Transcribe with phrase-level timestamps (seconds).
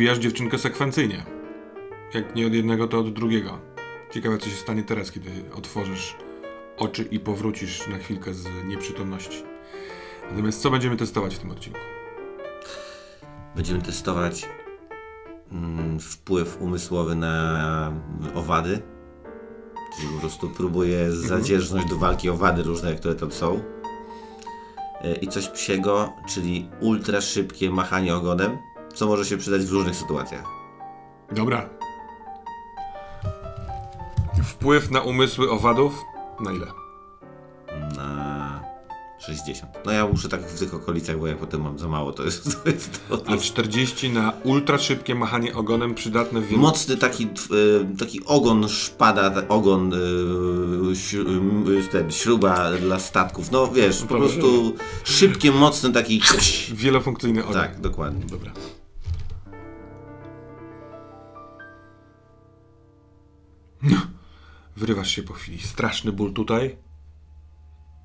[0.00, 1.24] Odbijasz dziewczynkę sekwencyjnie.
[2.14, 3.58] Jak nie od jednego, to od drugiego.
[4.10, 6.16] Ciekawe, co się stanie teraz, kiedy otworzysz
[6.76, 9.42] oczy i powrócisz na chwilkę z nieprzytomności.
[10.30, 11.78] Natomiast co będziemy testować w tym odcinku?
[13.56, 14.48] Będziemy testować
[15.52, 17.92] mm, wpływ umysłowy na
[18.34, 18.82] owady.
[19.96, 23.62] Czyli po prostu próbuję zadzierzność do walki owady różne, które tam są.
[25.00, 29.96] E, I coś psiego, czyli ultra szybkie machanie ogonem, co może się przydać w różnych
[29.96, 30.44] sytuacjach.
[31.32, 31.68] Dobra.
[34.44, 35.94] Wpływ na umysły owadów?
[36.40, 36.66] Na ile?
[37.96, 38.60] Na
[39.18, 39.70] 60.
[39.86, 42.44] No ja muszę tak w tych okolicach, bo ja potem mam za mało, to jest
[42.64, 42.70] to.
[42.70, 46.62] Jest to, A 40 na ultra szybkie machanie ogonem przydatne w wielu...
[46.62, 49.90] Mocny taki, y, taki ogon szpada, ogon
[50.92, 53.50] śru- y, ten, śruba dla statków.
[53.50, 54.74] No wiesz, po prostu
[55.04, 56.22] szybkie, mocny taki.
[56.72, 57.54] Wielofunkcyjny ogon.
[57.54, 58.26] Tak, dokładnie.
[58.26, 58.52] Dobra.
[63.82, 63.96] No.
[64.76, 65.58] Wyrywasz się po chwili.
[65.58, 66.76] Straszny ból tutaj.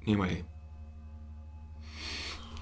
[0.07, 0.43] Nie ma jej.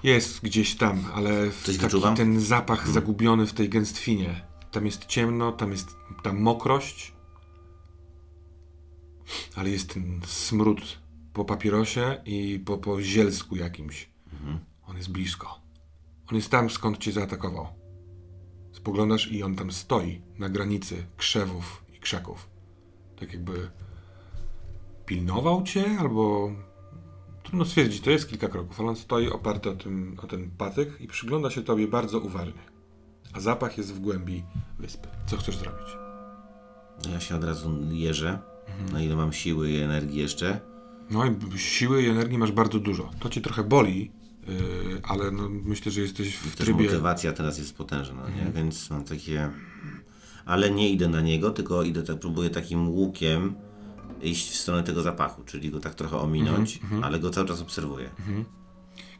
[0.02, 2.16] Jest gdzieś tam, ale Coś taki wyczuwam?
[2.16, 4.46] ten zapach zagubiony w tej gęstwinie.
[4.70, 5.88] Tam jest ciemno, tam jest
[6.22, 7.12] ta mokrość,
[9.56, 10.98] ale jest ten smród
[11.32, 14.08] po papierosie i po, po zielsku jakimś.
[14.86, 15.60] On jest blisko.
[16.30, 17.66] On jest tam, skąd cię zaatakował.
[18.72, 22.48] Spoglądasz i on tam stoi na granicy krzewów i krzaków.
[23.24, 23.70] Tak jakby
[25.06, 26.50] pilnował cię, albo
[27.42, 31.00] trudno stwierdzić, to jest kilka kroków, ale on stoi oparty o, tym, o ten patyk
[31.00, 32.62] i przygląda się tobie bardzo uważnie.
[33.32, 34.44] A zapach jest w głębi
[34.78, 35.08] wyspy.
[35.26, 35.86] Co chcesz zrobić?
[37.04, 38.38] No Ja się od razu jeżę,
[38.92, 40.60] na ile mam siły i energii jeszcze.
[41.10, 43.10] No i siły i energii masz bardzo dużo.
[43.20, 44.12] To cię trochę boli,
[44.46, 46.84] yy, ale no, myślę, że jesteś w Też trybie...
[46.84, 48.52] motywacja teraz jest potężna, nie?
[48.52, 49.50] więc mam takie.
[50.46, 53.54] Ale nie idę na niego, tylko idę tak, próbuję takim łukiem
[54.22, 58.10] iść w stronę tego zapachu, czyli go tak trochę ominąć, ale go cały czas obserwuję.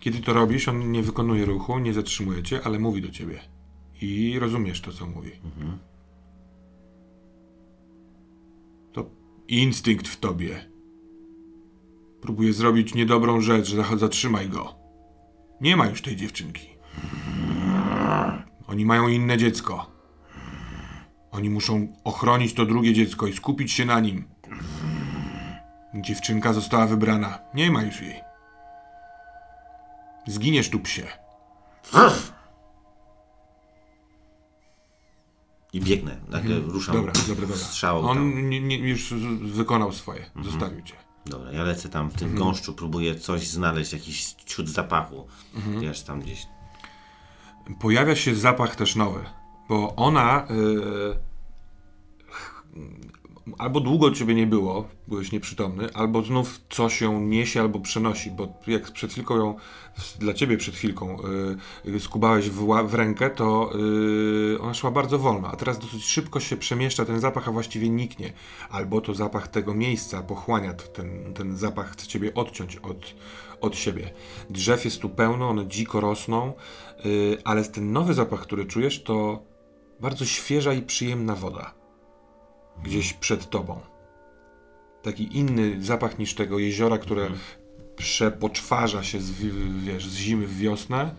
[0.00, 3.40] Kiedy to robisz, on nie wykonuje ruchu, nie zatrzymuje cię, ale mówi do ciebie.
[4.02, 5.30] I rozumiesz to, co mówi.
[8.92, 9.10] To
[9.48, 10.70] instynkt w tobie.
[12.20, 14.74] Próbuje zrobić niedobrą rzecz, zatrzymaj go.
[15.60, 16.68] Nie ma już tej dziewczynki.
[18.66, 19.94] Oni mają inne dziecko.
[21.34, 24.25] Oni muszą ochronić to drugie dziecko i skupić się na nim.
[25.95, 27.39] Dziewczynka została wybrana.
[27.55, 28.21] Nie ma już jej.
[30.27, 31.06] Zginiesz tu psie.
[35.72, 37.56] I biegnę, nagle ruszam Dobra, dobra, dobra.
[37.56, 38.09] strzałą.
[38.09, 40.31] On nie, nie, już wykonał swoje.
[40.43, 40.95] Zostawił cię.
[41.27, 45.27] Dobra, ja lecę tam w tym gąszczu, próbuję coś znaleźć, jakiś ciut zapachu.
[45.81, 46.47] Wiesz, tam gdzieś.
[47.81, 49.25] Pojawia się zapach też nowy,
[49.69, 51.16] bo ona yy,
[53.58, 58.48] albo długo ciebie nie było, byłeś nieprzytomny, albo znów coś ją niesie albo przenosi, bo
[58.66, 59.54] jak przed chwilką ją,
[60.19, 61.16] dla ciebie przed chwilką
[61.84, 63.70] yy, skubałeś w, w rękę, to
[64.50, 67.88] yy, ona szła bardzo wolno, a teraz dosyć szybko się przemieszcza ten zapach, a właściwie
[67.88, 68.32] niknie.
[68.70, 73.14] Albo to zapach tego miejsca pochłania ten, ten zapach, chce ciebie odciąć od,
[73.60, 74.10] od siebie.
[74.50, 76.53] Drzew jest tu pełno, one dziko rosną,
[77.04, 79.42] yy, ale ten nowy zapach, który czujesz, to
[80.04, 81.75] bardzo świeża i przyjemna woda.
[82.82, 83.81] Gdzieś przed tobą.
[85.03, 87.31] Taki inny zapach niż tego jeziora, które
[87.97, 89.53] przepoczwarza się z, wi-
[89.84, 91.15] wiesz, z zimy w wiosnę.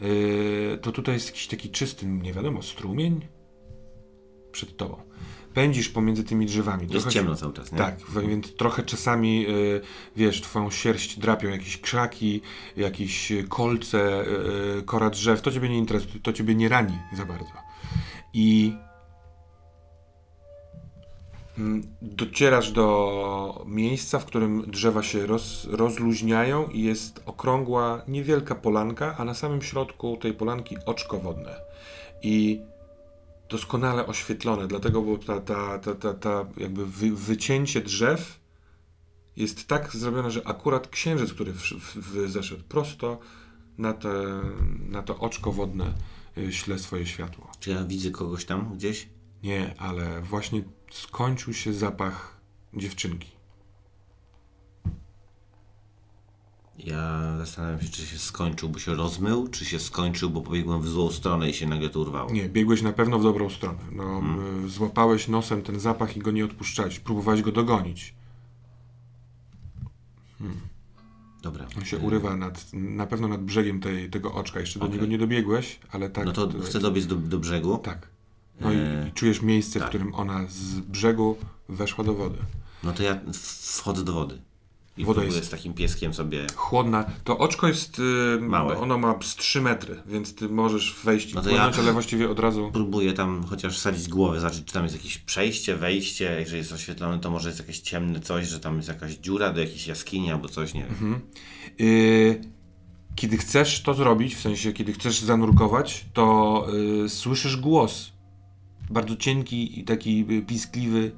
[0.00, 3.28] Yy, to tutaj jest jakiś taki czysty, nie wiadomo, strumień
[4.52, 4.96] przed tobą.
[5.54, 6.82] Pędzisz pomiędzy tymi drzewami.
[6.82, 7.78] Jest Trochę- ciemno cały czas, nie?
[7.78, 7.96] tak,
[8.28, 9.80] więc trochę czasami, y,
[10.16, 12.40] wiesz, twoją sierść drapią jakieś krzaki,
[12.76, 15.42] jakieś kolce, y, y, kora drzew.
[15.42, 17.52] To ciebie nie interesuje, to ciebie nie rani za bardzo.
[18.34, 18.76] I
[21.58, 29.16] mm, docierasz do miejsca, w którym drzewa się roz, rozluźniają i jest okrągła, niewielka polanka,
[29.18, 31.60] a na samym środku tej polanki oczko wodne.
[32.22, 32.60] I
[33.48, 38.40] doskonale oświetlone, dlatego bo ta, ta, ta, ta, ta jakby wy, wycięcie drzew
[39.36, 41.62] jest tak zrobione, że akurat księżyc, który w,
[41.96, 43.18] w, zeszedł prosto
[43.78, 44.12] na, te,
[44.88, 45.94] na to oczko wodne
[46.50, 47.50] śle swoje światło.
[47.60, 49.08] Czy ja widzę kogoś tam gdzieś?
[49.42, 52.40] Nie, ale właśnie skończył się zapach
[52.74, 53.30] dziewczynki.
[56.78, 60.88] Ja zastanawiam się, czy się skończył, bo się rozmył, czy się skończył, bo pobiegłem w
[60.88, 62.32] złą stronę i się nagle to urwało.
[62.32, 63.78] Nie, biegłeś na pewno w dobrą stronę.
[63.92, 64.22] No,
[64.64, 67.00] y, Złapałeś nosem ten zapach i go nie odpuszczałeś.
[67.00, 68.14] Próbowałeś go dogonić.
[71.42, 71.66] Dobra.
[71.78, 74.60] On się urywa nad, na pewno nad brzegiem tej, tego oczka.
[74.60, 76.24] Jeszcze do niego nie dobiegłś, ale tak.
[76.24, 77.78] No to y, chcę dobiec do, do brzegu.
[77.78, 78.08] Tak.
[78.60, 79.88] No i, Eee, i czujesz miejsce, w tak.
[79.88, 81.36] którym ona z brzegu
[81.68, 82.38] weszła do wody.
[82.82, 83.20] No to ja
[83.72, 84.40] wchodzę do wody.
[84.96, 86.46] I Woda jest- z takim pieskiem sobie...
[86.56, 87.04] Chłodna.
[87.24, 87.98] To oczko jest.
[87.98, 88.78] Y, Małe.
[88.78, 91.92] Ono ma z 3 metry, więc ty możesz wejść i No to płynąć, ja- ale
[91.92, 92.70] właściwie od razu.
[92.72, 96.36] Próbuję tam chociaż sadzić głowę, zobaczyć, czy tam jest jakieś przejście, wejście.
[96.40, 99.60] Jeżeli jest oświetlone, to może jest jakieś ciemne coś, że tam jest jakaś dziura do
[99.60, 100.90] jakiejś jaskini albo coś, nie wiem.
[100.90, 101.20] Mhm.
[101.80, 102.40] Y,
[103.14, 106.66] kiedy chcesz to zrobić, w sensie kiedy chcesz zanurkować, to
[107.04, 108.12] y, słyszysz głos.
[108.90, 111.12] Bardzo cienki i taki y, piskliwy.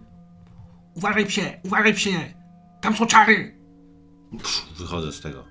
[0.95, 2.35] Uważaj psie, uważaj psie!
[2.81, 3.54] Tam są czary!
[4.79, 5.45] Wychodzę z tego.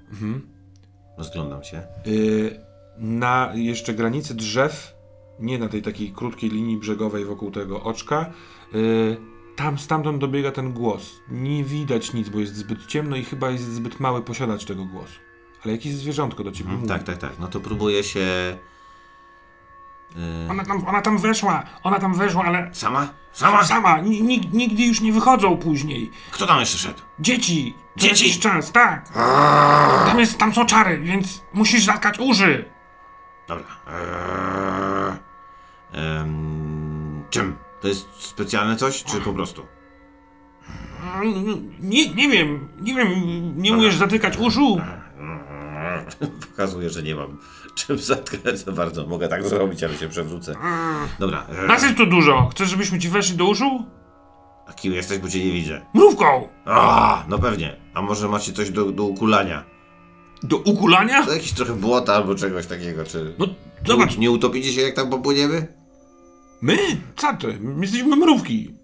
[1.18, 1.84] Rozglądam się.
[2.08, 2.60] Y,
[2.98, 4.96] na jeszcze granicy drzew,
[5.40, 8.34] nie na tej takiej krótkiej linii brzegowej wokół tego oczka,
[8.76, 9.18] y,
[9.56, 11.16] tam stamtąd dobiega ten głos.
[11.32, 15.20] Nie widać nic, bo jest zbyt ciemno i chyba jest zbyt mały posiadacz tego głosu.
[15.64, 16.88] Ale jakieś zwierzątko do ciebie mówi.
[16.88, 17.40] Tak, tak, tak.
[17.40, 18.58] No to próbuję się...
[20.18, 23.08] y, Ona tam, ona tam weszła, ona tam weszła, ale Sama?
[23.32, 23.64] Sama?
[23.64, 26.12] sama, nig- nigdy już nie wychodzą później.
[26.32, 27.02] Kto tam jeszcze szedł?
[27.20, 27.76] Dzieci!
[27.98, 28.26] Co Dzieci?
[28.26, 29.10] jakiś czas, tak.
[30.08, 32.66] Tam, jest, tam są czary, więc musisz zatkać uszy.
[33.48, 33.66] Dobra.
[33.88, 35.18] Eee,
[36.20, 37.56] em, czym?
[37.82, 39.66] To jest specjalne coś, czy po prostu?
[41.80, 43.10] Nie, nie wiem, nie wiem,
[43.62, 44.82] nie umiesz zatykać uszu?
[46.50, 47.38] Pokazuję, że nie mam
[47.76, 49.08] czym zatkać za bardzo.
[49.08, 50.56] Mogę tak zrobić, ale się przewrócę.
[51.20, 51.48] Dobra.
[51.68, 52.50] Nas jest tu dużo.
[52.52, 53.86] Chcesz, żebyśmy ci weszli do uszu?
[54.68, 55.82] a kim jesteś, bo cię nie widzę?
[55.94, 56.48] Mrówką!
[56.66, 57.76] A, no pewnie.
[57.94, 59.64] A może macie coś do, do ukulania?
[60.44, 61.26] Do ukulania?
[61.26, 63.36] To jakieś trochę błota albo czegoś takiego, czy...
[63.40, 63.48] No,
[63.88, 65.68] zobacz, Nie, nie utopicie się, jak tam popłyniemy?
[66.62, 66.78] my?
[67.16, 67.58] Co ty?
[67.62, 68.76] My jesteśmy mrówki.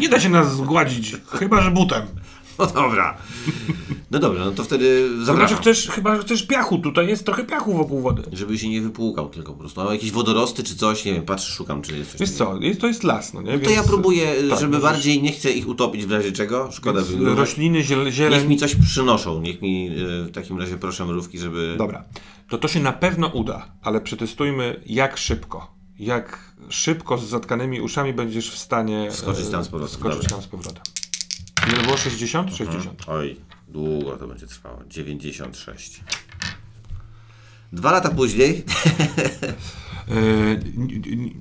[0.00, 2.06] Nie da się nas zgładzić, chyba że butem.
[2.58, 3.18] No dobra.
[4.10, 5.58] No dobra, no to wtedy zapraszam.
[5.58, 8.22] chcesz, chyba że chcesz piachu, tutaj jest trochę piachu wokół wody.
[8.32, 9.80] Żeby się nie wypłukał tylko po prostu.
[9.80, 12.80] A jakieś wodorosty czy coś, nie wiem, patrzę, szukam, czy jest coś Wiesz co, jest,
[12.80, 13.58] to jest las, no nie?
[13.58, 17.14] To ja próbuję, tak, żeby bardziej, nie chcę ich utopić w razie czego, szkoda Więc
[17.14, 18.46] by rośliny, ziel, Niech zieleń...
[18.46, 21.74] mi coś przynoszą, niech mi y, w takim razie proszę mrówki, żeby...
[21.78, 22.04] Dobra,
[22.48, 25.76] to to się na pewno uda, ale przetestujmy jak szybko.
[25.98, 29.08] Jak szybko z zatkanymi uszami będziesz w stanie...
[29.10, 30.82] Skoczyć e, tam z powrotem, Skoczyć tam z powrotem.
[31.72, 31.96] Ile było?
[31.96, 32.54] 60?
[32.54, 33.02] 60.
[33.06, 33.36] Oj,
[33.68, 34.78] długo to będzie trwało.
[34.88, 36.00] 96.
[37.72, 38.64] Dwa lata później,
[40.10, 40.58] E,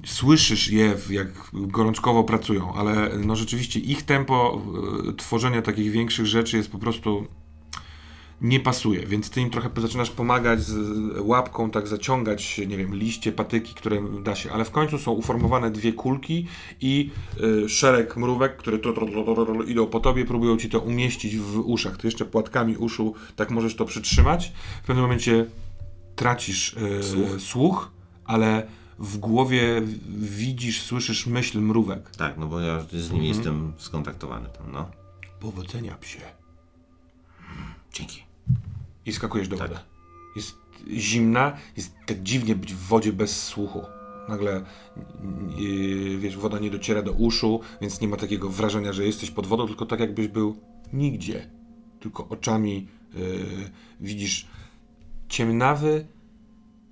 [0.06, 4.62] słyszysz je, jak gorączkowo pracują, ale no rzeczywiście ich tempo
[5.10, 7.28] e, tworzenia takich większych rzeczy jest po prostu
[8.42, 10.74] nie pasuje, więc ty im trochę zaczynasz pomagać z
[11.20, 15.72] łapką, tak zaciągać, nie wiem, liście, patyki, które da się, ale w końcu są uformowane
[15.72, 16.48] dwie kulki
[16.82, 17.10] i
[17.66, 21.60] y, szereg mrówek, które tru- tru- tru- idą po tobie, próbują ci to umieścić w
[21.60, 21.98] uszach.
[21.98, 24.52] Ty jeszcze płatkami uszu tak możesz to przytrzymać.
[24.84, 25.46] W pewnym momencie
[26.16, 27.42] tracisz y, Słuch.
[27.42, 27.92] słuch,
[28.26, 28.68] ale
[29.00, 29.82] w głowie
[30.18, 32.10] widzisz, słyszysz myśl mrówek.
[32.18, 33.14] tak, no bo ja z Mhm.
[33.14, 34.90] nimi jestem skontaktowany tam, no.
[35.40, 36.20] Powodzenia, psie.
[37.96, 38.24] Dzięki.
[39.06, 39.70] I skakujesz do Tak.
[39.70, 39.80] wody.
[40.36, 40.56] Jest
[40.94, 43.82] zimna, jest tak dziwnie być w wodzie bez słuchu.
[44.30, 44.64] Nagle
[45.58, 49.48] yy, wiesz, woda nie dociera do uszu, więc nie ma takiego wrażenia, że jesteś pod
[49.48, 50.58] wodą, tylko tak jakbyś był
[50.94, 51.50] nigdzie.
[52.00, 53.46] Tylko oczami yy,
[54.00, 54.48] widzisz
[55.30, 56.06] ciemnawy,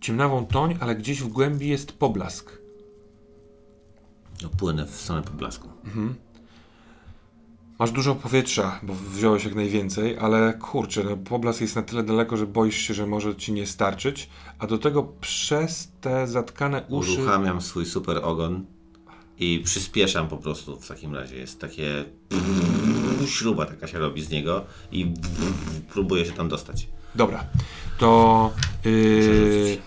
[0.02, 2.58] ciemnawą toń, ale gdzieś w głębi jest poblask.
[4.42, 5.70] No płynę w stronę poblasku.
[7.84, 12.38] Masz dużo powietrza, bo wziąłeś jak najwięcej, ale kurczę, no, poblask jest na tyle daleko,
[12.38, 17.12] że boisz się, że może ci nie starczyć, a do tego przez te zatkane uszy...
[17.12, 18.66] Uruchamiam swój super ogon
[19.40, 21.36] i przyspieszam po prostu w takim razie.
[21.36, 22.06] Jest takie...
[23.28, 25.13] Śruba taka się robi z niego i
[25.94, 26.88] próbuję się tam dostać.
[27.16, 27.44] Dobra,
[27.98, 28.52] to
[28.86, 29.78] yy,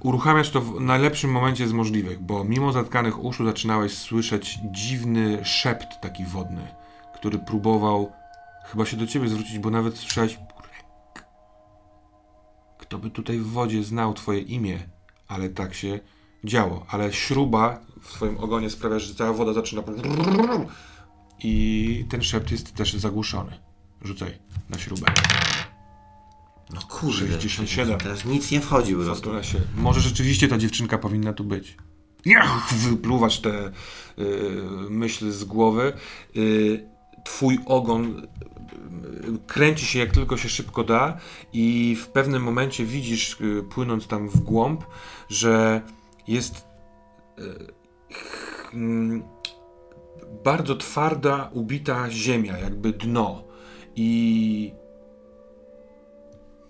[0.00, 6.00] uruchamiasz to w najlepszym momencie z możliwych, bo mimo zatkanych uszu zaczynałeś słyszeć dziwny szept
[6.00, 6.74] taki wodny,
[7.14, 8.12] który próbował
[8.64, 10.38] chyba się do ciebie zwrócić, bo nawet słyszałeś.
[12.78, 14.78] Kto by tutaj w wodzie znał twoje imię,
[15.28, 16.00] ale tak się
[16.44, 16.86] działo.
[16.88, 19.82] Ale śruba w twoim ogonie sprawia, że cała woda zaczyna
[21.42, 23.58] i ten szept jest też zagłuszony.
[24.02, 24.38] Rzucaj
[24.70, 25.06] na śrubę.
[26.72, 27.40] No kurde.
[27.40, 27.98] 67.
[27.98, 29.30] Teraz nic nie wchodzi po prostu.
[29.76, 31.76] Może rzeczywiście ta dziewczynka powinna tu być.
[32.24, 32.62] Ja!
[32.72, 33.72] Wypluwasz tę
[34.18, 34.22] y,
[34.90, 35.92] myśl z głowy.
[36.36, 36.88] Y,
[37.24, 41.16] twój ogon y, kręci się jak tylko się szybko da
[41.52, 44.84] i w pewnym momencie widzisz, y, płynąc tam w głąb,
[45.28, 45.82] że
[46.28, 46.66] jest
[47.38, 47.72] y,
[48.74, 49.22] mm,
[50.44, 53.44] bardzo twarda, ubita ziemia, jakby dno.
[53.96, 54.72] I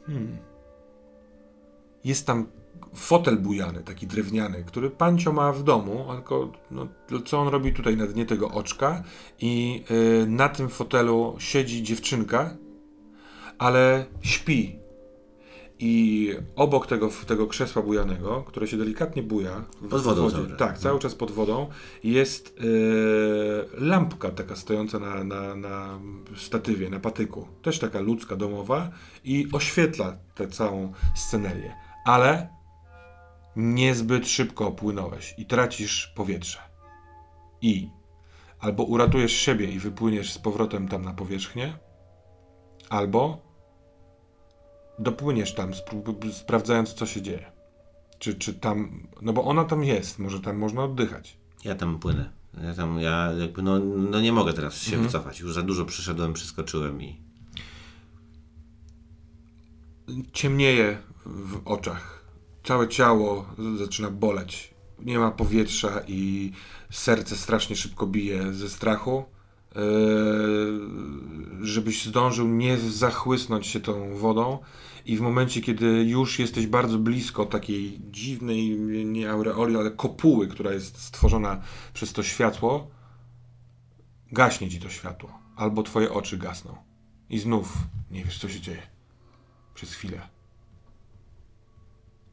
[0.07, 0.39] hmm,
[2.05, 2.47] jest tam
[2.95, 6.89] fotel bujany, taki drewniany, który pancio ma w domu, tylko no,
[7.25, 9.03] co on robi tutaj na dnie tego oczka
[9.41, 9.85] i
[10.23, 12.57] y, na tym fotelu siedzi dziewczynka,
[13.59, 14.82] ale śpi.
[15.85, 20.59] I obok tego, tego krzesła bujanego, które się delikatnie buja, Pod wodą cały czas.
[20.59, 21.69] tak, cały czas pod wodą,
[22.05, 22.63] jest y,
[23.79, 26.01] lampka taka stojąca na, na, na
[26.37, 27.49] statywie, na patyku.
[27.63, 28.91] Też taka ludzka, domowa
[29.25, 31.75] i oświetla tę całą scenerię.
[32.05, 32.49] Ale
[33.57, 36.59] niezbyt szybko opłynąłeś i tracisz powietrze.
[37.63, 37.91] I
[38.61, 41.79] albo uratujesz siebie i wypłyniesz z powrotem tam na powierzchnię,
[42.91, 43.52] albo
[44.99, 45.71] dopłyniesz tam,
[46.33, 47.53] sprawdzając co się dzieje.
[48.19, 51.37] Czy, czy tam, no bo ona tam jest, może tam można oddychać.
[51.65, 52.33] Ja tam płynę.
[52.63, 55.41] Ja tam, ja jakby, no, no nie mogę teraz się wycofać.
[55.41, 57.21] Już za dużo przyszedłem, przeskoczyłem i...
[60.33, 62.25] Ciemnieje w oczach.
[62.65, 63.47] Całe ciało
[63.79, 64.75] zaczyna boleć.
[64.99, 66.53] Nie ma powietrza i
[66.91, 69.25] serce strasznie szybko bije ze strachu.
[69.77, 69.83] Eee,
[71.61, 74.59] żebyś zdążył nie zachłysnąć się tą wodą
[75.07, 78.71] i w momencie, kiedy już jesteś bardzo blisko takiej dziwnej,
[79.05, 81.63] nie aureoli, ale kopuły, która jest stworzona
[81.95, 82.91] przez to światło,
[84.33, 85.39] gaśnie ci to światło.
[85.57, 86.77] Albo twoje oczy gasną.
[87.31, 87.79] I znów
[88.11, 88.83] nie wiesz, co się dzieje.
[89.75, 90.29] Przez chwilę.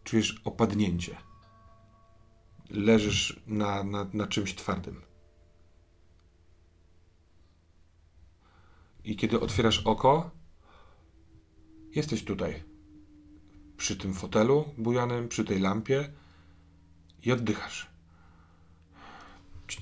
[0.04, 1.16] Czujesz opadnięcie.
[2.70, 5.09] Leżysz na, na, na czymś twardym.
[9.10, 10.32] I kiedy otwierasz oko,
[11.96, 12.64] jesteś tutaj.
[13.78, 16.10] Przy tym fotelu bujanym, przy tej lampie
[17.24, 17.88] i oddychasz.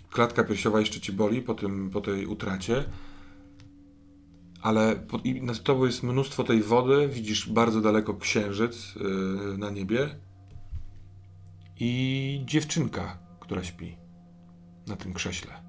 [0.10, 2.84] Klatka piersiowa jeszcze ci boli po, tym, po tej utracie,
[4.62, 9.70] ale po, i nad tobą jest mnóstwo tej wody, widzisz bardzo daleko księżyc yy, na
[9.70, 10.16] niebie
[11.80, 13.98] i dziewczynka, która śpi
[14.88, 15.67] na tym krześle.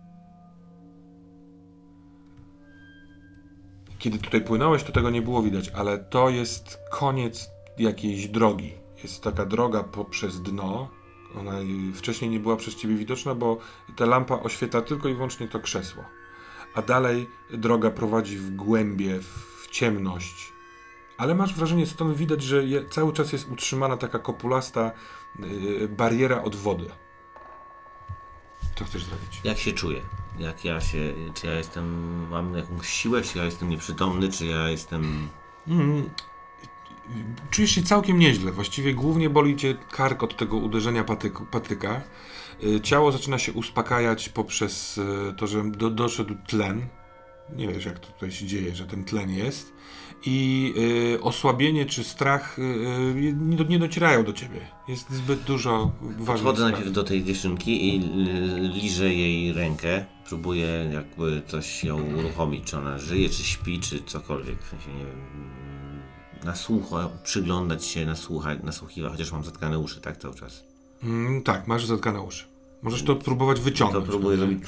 [3.99, 8.73] Kiedy tutaj płynąłeś, to tego nie było widać, ale to jest koniec jakiejś drogi.
[9.02, 10.88] Jest taka droga poprzez dno.
[11.38, 13.59] Ona y, wcześniej nie była przez ciebie widoczna, bo
[13.97, 16.05] ta lampa oświetla tylko i wyłącznie to krzesło.
[16.75, 20.52] A dalej droga prowadzi w głębie, w ciemność.
[21.19, 24.93] Ale masz wrażenie, stąd widać, że cały czas jest utrzymana taka kopulasta
[25.38, 26.87] yy, bariera od wody.
[28.79, 29.41] Co chcesz zrobić?
[29.45, 30.03] Jak się czuję?
[30.39, 34.69] Jak ja się, czy ja jestem, mam jakąś siłę, czy ja jestem nieprzytomny, czy ja
[34.69, 35.29] jestem...
[35.69, 36.11] Mm,
[37.51, 38.53] czujesz się całkiem nieźle.
[38.53, 42.01] Właściwie głównie boli cię kark od tego uderzenia patyku, patyka.
[42.65, 46.87] Y, Ciało zaczyna się uspokajać poprzez y, to, że do, doszedł tlen.
[47.57, 49.73] Nie wiesz, jak to tutaj się dzieje, że ten tlen jest.
[50.26, 50.75] I
[51.17, 54.61] y, osłabienie czy strach y, y, nie, nie docierają do ciebie.
[54.88, 56.73] Jest zbyt dużo ważnych Podchodzę spraw.
[56.73, 60.05] najpierw do tej dziewczynki i y, liżę jej rękę.
[60.28, 64.62] Próbuję jakby coś ją uruchomić, czy ona żyje, czy śpi, czy cokolwiek.
[64.62, 65.21] W sensie, nie wiem,
[66.45, 70.64] nasłucha, przyglądać się, nasłuchać, nasłuchiwać, chociaż mam zatkane uszy, tak, cały czas.
[71.02, 72.45] Mm, tak, masz zatkane uszy.
[72.83, 74.07] Możesz to próbować To wyciągnąć.
[74.09, 74.62] próbuję zrobić...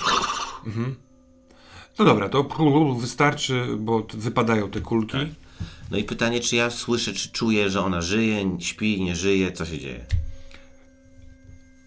[2.00, 2.44] No dobra, to
[3.00, 5.16] wystarczy, bo wypadają te kulki.
[5.90, 9.66] No i pytanie, czy ja słyszę, czy czuję, że ona żyje, śpi, nie żyje, co
[9.66, 10.04] się dzieje?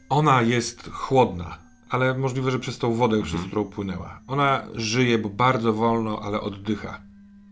[0.10, 1.58] Ona jest chłodna,
[1.90, 4.20] ale możliwe, że przez tą wodę, przez którą płynęła.
[4.28, 7.02] Ona żyje, bo bardzo wolno, ale oddycha.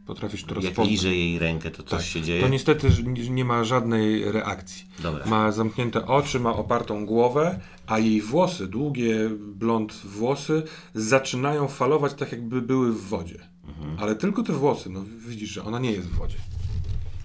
[0.05, 0.89] Potrafisz to Jak rozpoznać.
[0.89, 2.41] liżę jej rękę, to coś się dzieje?
[2.41, 2.89] To niestety
[3.29, 4.85] nie- ma żadnej reakcji.
[5.03, 5.25] Dobra.
[5.25, 12.31] Ma zamknięte oczy, ma opartą głowę, a jej włosy, długie blond włosy, zaczynają falować tak,
[12.31, 13.39] jakby były w wodzie.
[13.67, 13.97] Mhm.
[13.99, 16.37] Ale tylko te włosy, no widzisz, że ona nie jest w wodzie.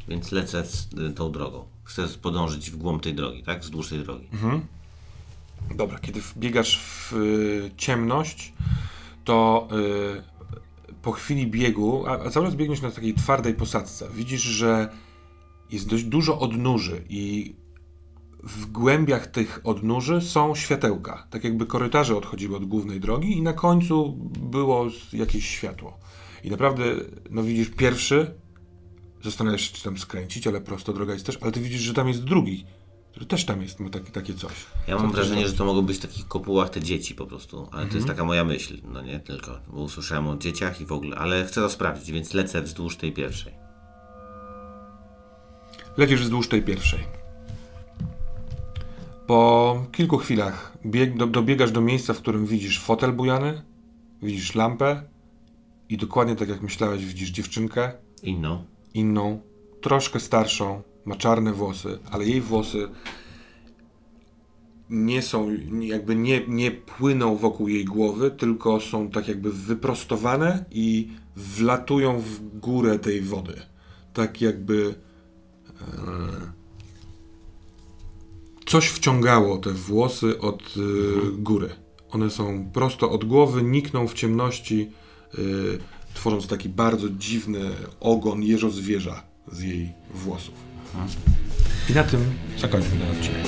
[0.09, 1.65] Więc lecę z, y, tą drogą.
[1.85, 3.61] Chcę podążyć w głąb tej drogi, tak?
[3.61, 4.29] Wzdłuż tej drogi.
[5.75, 8.53] Dobra, kiedy biegasz w y, ciemność,
[9.25, 10.36] to y,
[11.07, 14.89] po chwili biegu, a, a cały czas biegniesz na takiej twardej posadzce, widzisz, że
[15.71, 17.55] jest dość dużo odnóży i
[18.43, 21.27] w głębiach tych odnóży są światełka.
[21.31, 25.99] Tak jakby korytarze odchodziły od głównej drogi i na końcu było jakieś światło.
[26.45, 26.85] I naprawdę,
[27.31, 28.35] no widzisz pierwszy,
[29.23, 32.09] zastanawiasz się, czy tam skręcić, ale prosto droga jest też, ale ty widzisz, że tam
[32.09, 32.65] jest drugi.
[33.17, 34.53] Że też tam jest ma takie, takie coś.
[34.89, 37.57] Ja mam Co- wrażenie, że to mogą być w takich kopułach te dzieci po prostu,
[37.59, 37.95] ale to Mhm.
[37.95, 41.45] jest taka moja myśl, no nie tylko, bo usłyszałem o dzieciach i w ogóle, ale
[41.45, 43.53] chcę to sprawdzić, więc lecę wzdłuż tej pierwszej.
[45.97, 47.01] Lecisz wzdłuż tej pierwszej.
[49.27, 53.63] Po kilku chwilach bieg, do, dobiegasz do miejsca, w którym widzisz fotel bujany,
[54.23, 55.03] widzisz lampę
[55.89, 57.93] i dokładnie tak jak myślałeś, widzisz dziewczynkę,
[58.23, 58.65] Inną.
[58.95, 59.41] inną,
[59.81, 62.89] troszkę starszą, ma czarne włosy, ale jej włosy
[64.91, 71.09] nie są, jakby nie, nie płyną wokół jej głowy, tylko są tak jakby wyprostowane i
[71.37, 73.55] wlatują w górę tej wody.
[74.13, 74.95] Tak jakby
[75.81, 76.53] e,
[78.67, 80.81] coś wciągało te włosy od e,
[81.33, 81.69] góry.
[82.11, 84.91] One są prosto od głowy, nikną w ciemności,
[85.35, 85.39] e,
[86.15, 87.71] tworząc taki bardzo dziwny
[88.01, 89.23] ogon jeżozwierza
[89.53, 90.76] z jej włosów.
[91.91, 93.43] I na tym zakończmy ten odcinek.